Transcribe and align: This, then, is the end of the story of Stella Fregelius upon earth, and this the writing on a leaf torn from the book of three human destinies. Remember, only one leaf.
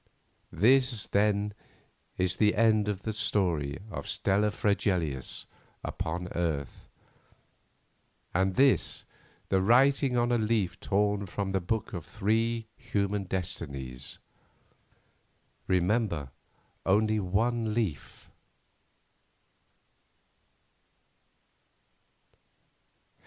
This, 0.51 1.05
then, 1.05 1.53
is 2.17 2.37
the 2.37 2.55
end 2.55 2.87
of 2.87 3.03
the 3.03 3.13
story 3.13 3.77
of 3.91 4.09
Stella 4.09 4.49
Fregelius 4.49 5.45
upon 5.83 6.27
earth, 6.33 6.89
and 8.33 8.55
this 8.55 9.05
the 9.49 9.61
writing 9.61 10.17
on 10.17 10.31
a 10.31 10.39
leaf 10.39 10.79
torn 10.79 11.27
from 11.27 11.51
the 11.51 11.61
book 11.61 11.93
of 11.93 12.03
three 12.03 12.65
human 12.75 13.25
destinies. 13.25 14.17
Remember, 15.67 16.31
only 16.83 17.19
one 17.19 17.75
leaf. 17.75 18.27